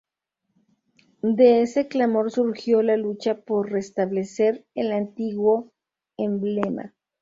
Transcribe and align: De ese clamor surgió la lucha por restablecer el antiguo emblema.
De 1.21 1.61
ese 1.61 1.87
clamor 1.87 2.31
surgió 2.31 2.81
la 2.81 2.97
lucha 2.97 3.35
por 3.39 3.69
restablecer 3.71 4.65
el 4.73 4.93
antiguo 4.93 5.71
emblema. 6.17 6.95